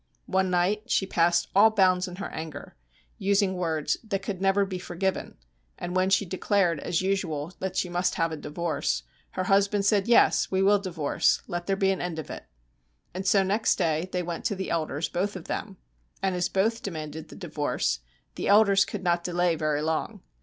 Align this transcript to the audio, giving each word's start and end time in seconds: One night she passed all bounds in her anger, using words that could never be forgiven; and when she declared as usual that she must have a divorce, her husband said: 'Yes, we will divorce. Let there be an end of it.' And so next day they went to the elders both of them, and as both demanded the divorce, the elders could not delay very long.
One 0.25 0.49
night 0.49 0.89
she 0.89 1.05
passed 1.05 1.47
all 1.55 1.69
bounds 1.69 2.07
in 2.07 2.15
her 2.15 2.31
anger, 2.31 2.75
using 3.19 3.53
words 3.53 3.97
that 4.03 4.23
could 4.23 4.41
never 4.41 4.65
be 4.65 4.79
forgiven; 4.79 5.37
and 5.77 5.95
when 5.95 6.09
she 6.09 6.25
declared 6.25 6.79
as 6.79 7.03
usual 7.03 7.53
that 7.59 7.77
she 7.77 7.87
must 7.87 8.15
have 8.15 8.31
a 8.31 8.35
divorce, 8.35 9.03
her 9.33 9.43
husband 9.43 9.85
said: 9.85 10.07
'Yes, 10.07 10.49
we 10.49 10.63
will 10.63 10.79
divorce. 10.79 11.43
Let 11.47 11.67
there 11.67 11.75
be 11.75 11.91
an 11.91 12.01
end 12.01 12.17
of 12.17 12.31
it.' 12.31 12.47
And 13.13 13.27
so 13.27 13.43
next 13.43 13.75
day 13.77 14.09
they 14.11 14.23
went 14.23 14.43
to 14.45 14.55
the 14.55 14.71
elders 14.71 15.07
both 15.07 15.35
of 15.35 15.45
them, 15.45 15.77
and 16.19 16.33
as 16.33 16.49
both 16.49 16.81
demanded 16.81 17.27
the 17.29 17.35
divorce, 17.35 17.99
the 18.33 18.47
elders 18.47 18.85
could 18.85 19.03
not 19.03 19.23
delay 19.23 19.53
very 19.55 19.83
long. 19.83 20.21